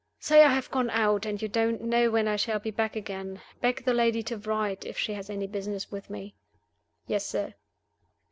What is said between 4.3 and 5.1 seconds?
write, if